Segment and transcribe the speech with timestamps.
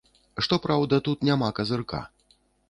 [0.45, 2.01] Што праўда, тут няма казырка.